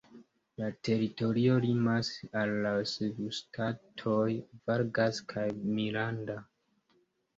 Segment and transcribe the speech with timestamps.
[0.61, 2.09] La teritorio limas
[2.41, 4.25] al la subŝtatoj
[4.71, 6.39] "Vargas" kaj "Miranda".